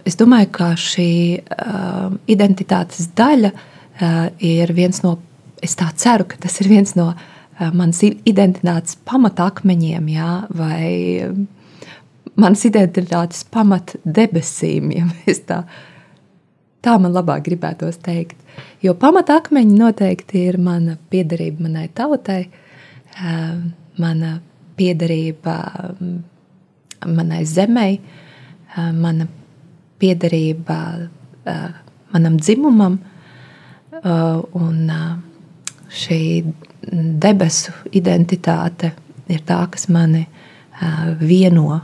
[0.08, 1.10] es domāju, ka šī
[1.40, 5.16] uh, identitātes daļa uh, ir viens no,
[5.62, 10.90] es tā ceru, ka tas ir viens no uh, manas identitātes pamatakmeņiem, jā, vai
[12.38, 15.62] manas identitātes pamatdebesīm, ja mēs tā,
[16.82, 18.38] tā man labāk gribētos teikt.
[18.84, 23.54] Jo pamatakmeņi noteikti ir mana piederība manai tautai, uh,
[24.02, 24.34] mana
[24.76, 25.56] piederība
[27.06, 29.28] manai zemei, uh, mana
[30.02, 30.78] piederība
[32.12, 32.98] manam dzimumam,
[34.02, 34.92] un
[35.92, 36.20] šī
[37.22, 38.92] debesu identitāte
[39.30, 40.26] ir tā, kas mani
[41.20, 41.80] vieno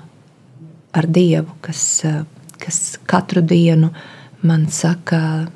[0.99, 2.03] ar Dievu, kas,
[2.59, 3.93] kas katru dienu
[4.43, 5.47] man saka,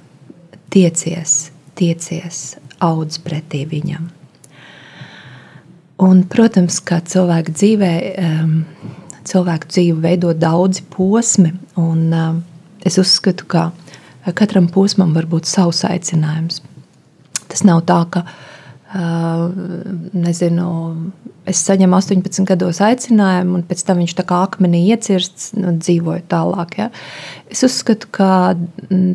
[0.72, 2.42] tiecies, tiecies,
[2.83, 4.09] audz pretī viņam.
[6.03, 7.92] Un, protams, kā cilvēka dzīvē,
[9.29, 12.11] cilvēku dzīvi veido daudzi posmi, un
[12.86, 13.70] Es uzskatu, ka
[14.34, 16.62] katram posmam var būt savs aicinājums.
[17.50, 18.24] Tas nav tā, ka
[20.12, 20.66] nezinu,
[21.48, 26.26] es saņemu 18 gados aicinājumu, un pēc tam viņš tā kā akmenī iecirsts, nu, dzīvoju
[26.28, 26.76] tālāk.
[26.78, 26.90] Ja?
[27.50, 28.30] Es uzskatu, ka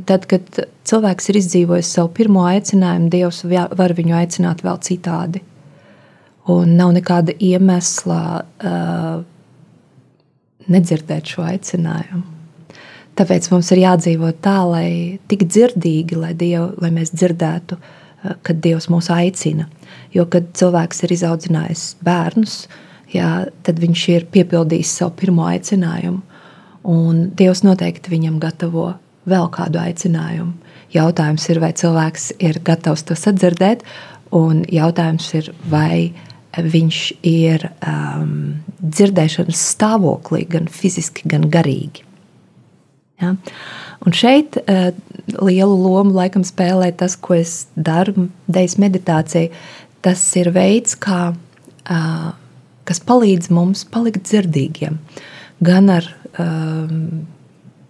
[0.09, 5.43] tad, kad cilvēks ir izdzīvojis savu pirmo aicinājumu, Dievs var viņu aicināt vēl citādi.
[6.49, 9.19] Un nav nekāda iemesla uh,
[10.71, 12.36] nedzirdēt šo aicinājumu.
[13.17, 14.89] Tāpēc mums ir jādzīvot tā, lai
[15.29, 19.65] tik dzirdīgi, lai, Dievu, lai mēs dzirdētu, eh, kad Dievs mūs aicina.
[20.13, 22.67] Jo, kad cilvēks ir izaudzinājis bērnus,
[23.13, 26.21] jā, tad viņš ir piepildījis savu pirmo aicinājumu.
[26.87, 28.93] Un Dievs noteikti viņam gatavo
[29.27, 30.53] vēl kādu aicinājumu.
[30.93, 33.81] Jautājums ir, vai cilvēks ir gatavs to sadzirdēt,
[34.31, 36.13] un jautājums ir, vai
[36.57, 42.06] viņš ir um, dzirdēšanas stāvoklī, gan fiziski, gan garīgi.
[43.21, 43.33] Ja?
[44.05, 44.89] Un šeit uh,
[45.41, 49.49] lielu lomu laikam spēlē tas, ko es daru, dejas meditācija.
[50.05, 52.27] Tas ir veids, kā, uh,
[52.87, 54.99] kas palīdz mums palikt dzirdīgiem.
[55.65, 57.25] Gan ar um,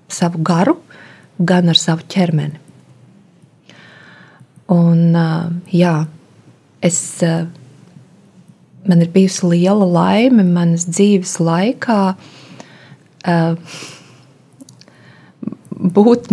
[0.08, 0.78] savu garu,
[1.38, 2.64] gan ar savu ķermeni.
[4.72, 5.94] Un, uh, jā,
[6.84, 7.46] es, uh,
[8.88, 13.78] man ir bijusi liela laime manas dzīves laikā uh,
[15.78, 16.32] būt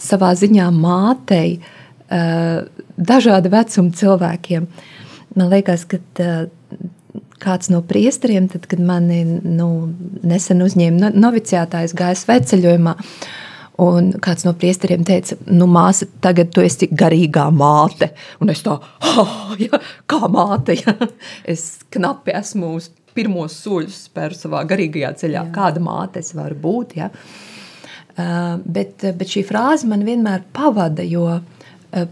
[0.00, 1.60] savā ziņā mātei
[2.96, 4.66] dažādu vecumu cilvēkiem.
[5.36, 6.00] Man liekas, ka
[7.42, 9.68] kāds no priesteriem, tad, kad mani nu,
[10.26, 12.96] nesen uzņēma noviciātājs, gāja sveceļojumā.
[13.82, 18.10] Un kāds no priesteriem teica, nu, māsa, tagad tu esi garīgā māte.
[18.44, 20.92] Un es tā, oh, ja, kā māte, ja.
[21.54, 25.40] es knapi esmu uz pirmos soļus spēru savā garīgajā ceļā.
[25.40, 25.54] Jā.
[25.56, 26.94] Kāda māte es varu būt?
[27.00, 27.08] Ja.
[27.08, 27.51] Uh,
[28.16, 31.40] bet, bet šī frāze man vienmēr pavada, jo uh,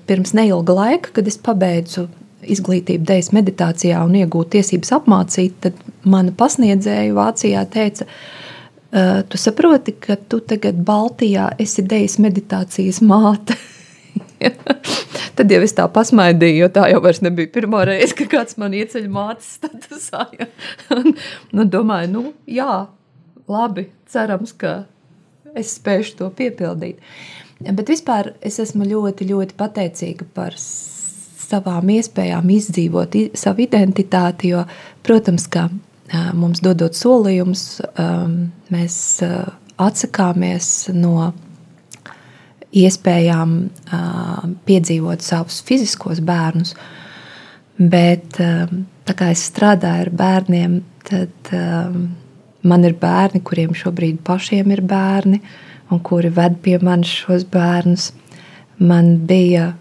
[0.06, 2.08] pirms neilga laika, kad es pabeidzu
[2.40, 8.06] izglītību dēļ meditācijā un iegūt tiesības apmācīt, tad mana pasniedzēja Vācijā teica,
[9.28, 13.56] tu saproti, ka tu tagad Baltijā esi dēļ meditācijas māte.
[15.36, 19.06] Tad jau es tā pasmaidīju, jo tā jau nebija pirmā reize, kad kāds man ieceļ
[19.12, 20.24] mātes statusā.
[20.36, 20.48] Ja.
[20.96, 21.14] Un,
[21.56, 22.86] nu, domāju, nu, jā,
[23.48, 24.82] labi, cerams, ka
[25.58, 27.00] es spēšu to piepildīt.
[27.60, 34.54] Bet vispār es esmu ļoti, ļoti pateicīga par savām iespējām izdzīvot savu identitāti.
[34.54, 34.64] Jo,
[35.04, 35.66] protams, ka
[36.34, 37.64] mums dodot solījumus,
[38.72, 38.96] mēs
[39.80, 41.32] atsakāmies no
[42.70, 43.54] iespējām
[44.66, 46.74] piedzīvot savus fiziskos bērnus.
[47.80, 51.52] Bet tā kā es strādāju ar bērniem, tad
[52.62, 55.40] man ir bērni, kuriem šobrīd pašiem ir bērni,
[55.90, 58.10] un kuri ved pie manis šos bērnus.
[58.80, 59.72] Man bija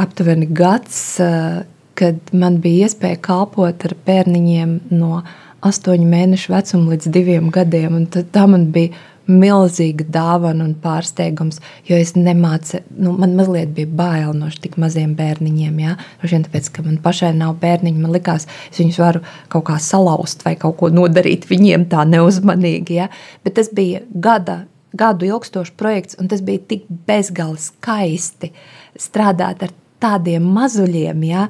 [0.00, 1.62] aptuveni gads, eh,
[1.94, 5.22] kad man bija iespēja kalpot ar bērniņiem no
[5.62, 8.06] astoņu mēnešu vecuma līdz diviem gadiem.
[8.06, 8.90] Tā man bija
[9.30, 15.14] milzīga dāvana un pārsteigums, jo es nemācīju, nu, man mazliet bija bail no tik maziem
[15.18, 15.78] bērniņiem.
[15.82, 15.96] Ja?
[16.24, 20.44] Vien tāpēc, ka man pašai nav bērniņi, man likās, es viņus varu kaut kā salauzt
[20.46, 22.98] vai kaut ko nodarīt viņiem tā neuzmanīgi.
[22.98, 23.08] Ja?
[23.46, 24.64] Bet tas bija gada,
[24.98, 28.52] gadu ilgstošs projekts, un tas bija tik bezgalīgi skaisti
[29.00, 31.46] strādāt ar tādiem mazuļiem, ja,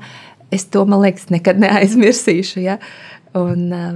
[0.52, 2.60] es to, man liekas, nekad neaizmirsīšu.
[2.62, 2.78] Ja.
[3.38, 3.92] Un, uh,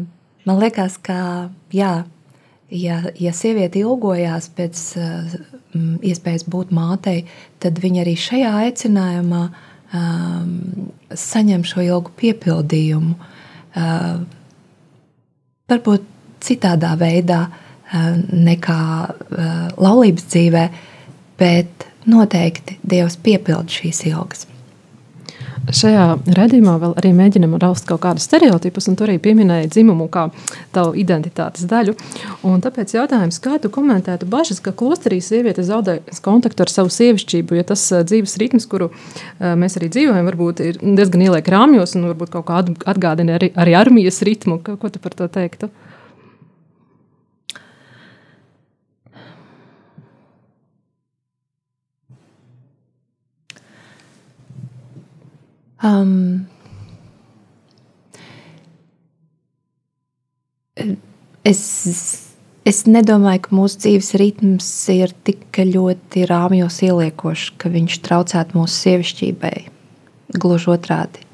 [0.49, 1.93] man liekas, ka, jā,
[2.71, 5.37] ja, ja sieviete ilgojās pēc uh,
[6.05, 7.25] iespējas būt mātei,
[7.63, 13.15] tad viņa arī šajā aicinājumā um, saņem šo ilgu piepildījumu.
[13.77, 14.25] Uh,
[15.71, 16.07] varbūt
[16.47, 20.67] citādā veidā uh, nekā uh, laulības dzīvē,
[21.41, 24.47] bet noteikti Dievs piepilda šīs ilgas.
[25.67, 26.05] Šajā
[26.37, 30.29] redzējumā vēl arī mēģinām rast kaut kādus stereotipus, un tur arī pieminēja dzimumu kā
[30.75, 31.97] tavu identitātes daļu.
[32.47, 37.59] Un tāpēc jautājums, kā tu komentētu bažas, ka klosterī sieviete zaudē kontaktu ar savu sievišķību,
[37.59, 38.93] jo tas dzīves ritms, kuru
[39.41, 42.63] mēs arī dzīvojam, varbūt ir diezgan ieliek rāmjos un varbūt kaut kā
[42.95, 44.61] atgādina arī, arī armijas ritmu.
[44.63, 45.71] Ko tu par to teiktu?
[55.85, 56.47] Um,
[61.45, 61.61] es,
[62.65, 68.83] es nedomāju, ka mūsu dzīves ritms ir tik ļoti rāmjos ieliekošs, ka viņš traucētu mūsu
[68.87, 69.57] sievišķībai.
[70.37, 71.26] Gluži otrādi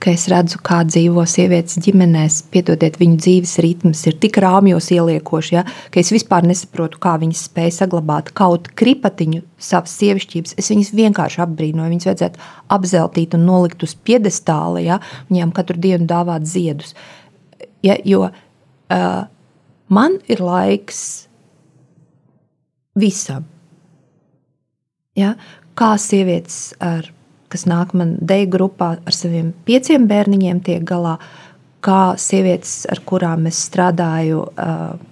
[0.00, 5.54] ka es redzu, kā dzīvo sievietes ģimenēs, piedodiet, viņu dzīves ritms ir tik rāmjos ieliekoši,
[5.58, 10.56] ja, ka es vispār nesaprotu, kā viņas spēj saglabāt kaut kripatiņu savas sievišķības.
[10.60, 11.92] Es viņas vienkārši apbrīnoju.
[11.92, 16.96] Viņas vajadzētu apzeltīt un nolikt uz piedestāla, ja, viņām katru dienu dāvāt ziedus.
[17.84, 19.22] Ja, jo uh,
[19.92, 21.04] man ir laiks
[22.96, 23.44] visam.
[25.18, 25.34] Ja,
[25.76, 27.10] kā sievietes ar
[27.50, 31.18] kas nāk man deju grupā ar saviem pieciem bērniņiem, tiek galā.
[31.80, 34.42] Kā sievietes, ar kurām es strādāju,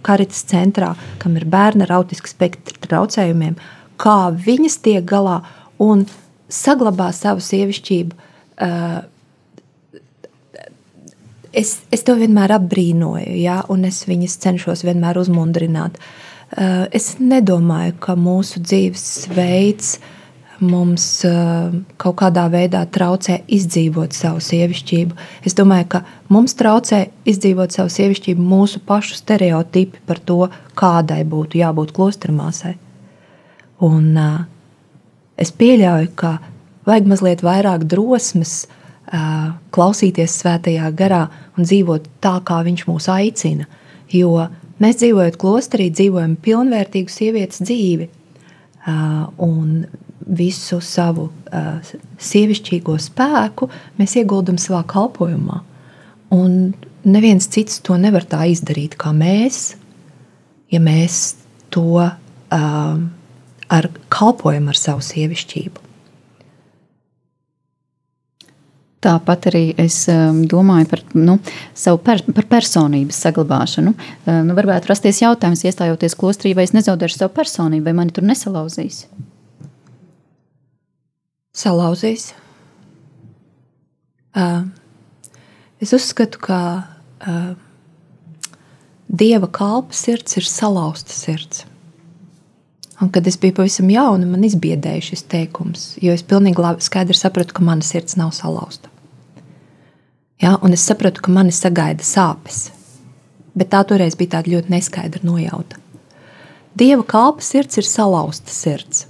[0.04, 3.54] karitas centrā, kam ir bērni ar autisku spektru traucējumiem,
[3.96, 5.38] kā viņas tiek galā
[5.80, 6.04] un
[6.52, 8.18] saglabā savu sievišķību.
[11.56, 15.96] Es, es to vienmēr apbrīnoju, ja, un es viņas cenšos vienmēr uzmundrināt.
[16.92, 19.96] Es nedomāju, ka mūsu dzīvesveids
[20.64, 25.16] mums uh, kaut kādā veidā traucē izdzīvot savu sievišķību.
[25.46, 26.00] Es domāju, ka
[26.32, 30.48] mums traucē izdzīvot savu sievišķību mūsu pašu stereotipi par to,
[30.78, 32.74] kādai būtu jābūt klostermāsai.
[33.86, 34.40] Un, uh,
[35.38, 36.38] es pieļauju, ka
[36.88, 43.68] vajag mazliet vairāk drosmes uh, klausīties svētajā garā un dzīvot tā, kā viņš mūs aicina.
[44.10, 44.48] Jo
[44.82, 48.10] mēs dzīvojot klosterī, dzīvojam pilnvērtīgu sievietes dzīvi.
[48.88, 49.28] Uh,
[50.28, 55.62] visu savu uh, sievišķīgo spēku mēs ieguldam savā kalpošanā.
[56.36, 56.74] Un
[57.08, 59.76] neviens cits to nevar tā izdarīt kā mēs,
[60.72, 61.38] ja mēs
[61.72, 62.96] to uh,
[63.68, 65.84] ar kalpojam ar savu sievišķību.
[68.98, 71.36] Tāpat arī es um, domāju par, nu,
[72.02, 73.92] per, par personības saglabāšanu.
[73.94, 78.26] Uh, nu, varētu rasties jautājums, iestājoties klostrī, vai es nezaudēšu savu personību, vai mani tur
[78.26, 79.04] nesalauzīs.
[81.56, 82.32] Salauzīs.
[84.36, 84.68] Uh,
[85.82, 86.60] es uzskatu, ka
[87.26, 87.54] uh,
[89.08, 91.64] dieva kalpa sirds ir salauzta sirds.
[92.98, 97.14] Un, kad es biju pavisam jauna, man izbiedēja šis teikums, jo es pilnīgi labi, skaidri
[97.14, 98.90] sapratu, ka mana sirds nav salauzta.
[100.42, 102.68] Ja, un es sapratu, ka mani sagaida sāpes,
[103.58, 105.78] bet tā toreiz bija tāda ļoti neskaidra nojauta.
[106.78, 109.06] Dieva kalpa sirds ir salauzta sirds.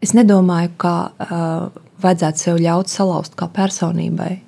[0.00, 4.38] Es nedomāju, ka uh, vajadzētu sev ļaut salauzt kā personībai,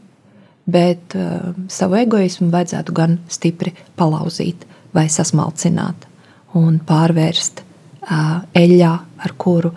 [0.64, 4.64] bet uh, savu egoismu vajadzētu gan stipri palauzīt
[4.96, 6.08] vai sasmalcināt
[6.58, 7.62] un pārvērst
[8.58, 8.92] eļļā,
[9.22, 9.70] ar kuru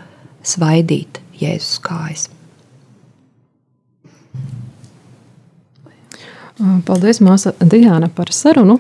[0.46, 2.26] svaidīt Jēzus kājas.
[6.88, 8.80] Paldies, māsa Diana, par sarunu.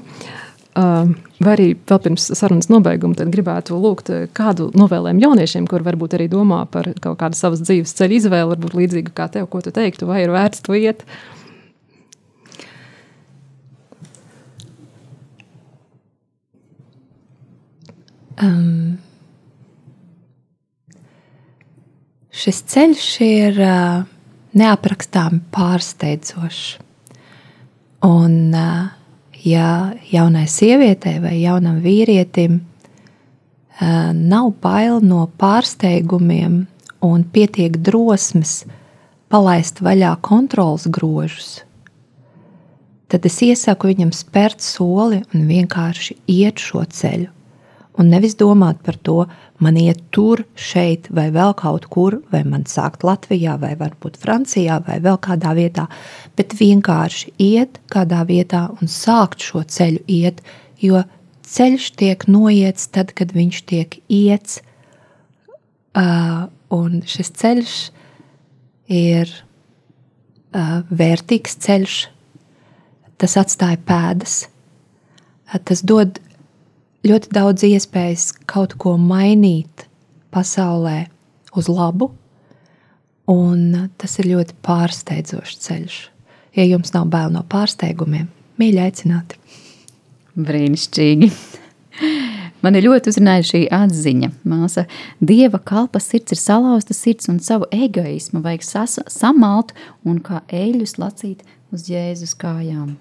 [0.75, 6.65] Vai arī vēl pirms sarunas nobeiguma gribētu lūgt kādu novēlējumu jauniešiem, kur varbūt arī domā
[6.67, 10.25] par kaut kādu savas dzīves ceļu izvēli, varbūt līdzīgu kā tev, ko tu teiktu, vai
[10.25, 11.05] ir vērts to iet?
[18.35, 18.97] Um,
[22.35, 24.03] šis ceļš ir uh,
[24.59, 26.67] neaprakstāmi pārsteidzošs.
[28.03, 28.94] Un, uh,
[29.45, 32.59] ja jaunai sievietei vai jaunam vīrietim
[34.15, 36.65] nav bail no pārsteigumiem
[37.05, 38.63] un pietiek drosmes
[39.29, 41.59] palaist vaļā kontrols grožus,
[43.11, 47.34] tad es iesaku viņam spērt soli un vienkārši iet šo ceļu
[47.99, 49.23] un nevis domāt par to,
[49.63, 54.81] man iet tur, šeit, vai vēl kaut kur, vai man sākt Latvijā, vai varbūt Francijā,
[54.87, 55.87] vai vēl kādā vietā,
[56.35, 60.41] bet vienkārši iet kādā vietā un sākt šo ceļu iet,
[60.83, 61.03] jo
[61.45, 64.59] ceļš tiek noiets tad, kad viņš tiek iets,
[65.95, 67.77] uh, un šis ceļš
[68.91, 72.01] ir uh, vērtīgs ceļš,
[73.21, 74.43] tas atstāja pēdas,
[75.63, 76.19] tas dod
[77.05, 79.85] ļoti daudz iespējas kaut ko mainīt
[80.33, 81.05] pasaulē
[81.55, 82.11] uz labu,
[83.31, 85.99] un tas ir ļoti pārsteidzošs ceļš.
[86.55, 88.29] Ja jums nav bail no pārsteigumiem,
[88.59, 89.39] mīļi aicināti.
[90.35, 91.31] Brīnišķīgi!
[92.65, 94.31] Man ir ļoti uzrunājusi šī atziņa.
[94.49, 94.87] Māsa,
[95.21, 99.75] dieva kalpa sirds ir salauzta sirds un savu egoismu vajag sas, samalt
[100.07, 101.45] un kā eļļus lacīt
[101.75, 102.95] uz Jēzus kājām.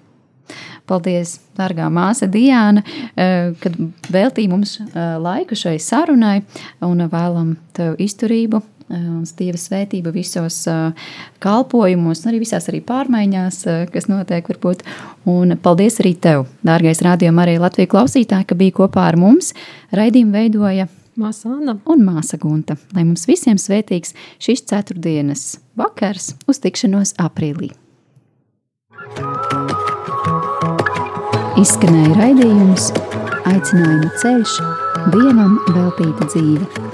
[0.85, 2.83] Paldies, dārgā māsa Diana,
[3.17, 3.75] eh, kad
[4.13, 6.43] veltīja mums eh, laiku šai sarunai
[6.85, 10.59] un vēlam tev izturību eh, un Dieva svētību visos
[11.41, 13.57] kalpojumos, arī visās arī pārmaiņās,
[13.93, 14.83] kas notiek varbūt.
[15.29, 19.55] Un paldies arī tev, dārgais rādījuma arī Latvijas klausītāji, ka bija kopā ar mums.
[19.95, 20.85] Raidījumu veidoja
[21.17, 22.77] Māsa Anna un Māsa Gunta.
[22.93, 27.71] Lai mums visiem svētīgs šis ceturtdienas vakars uz tikšanos aprīlī.
[31.55, 32.89] Izskanēja raidījums
[33.47, 34.55] Aicinājuma ceļš,
[35.13, 36.84] Dievam veltīta dzīve.